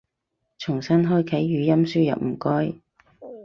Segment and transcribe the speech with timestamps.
[0.57, 2.79] 重新開啟語音輸入唔該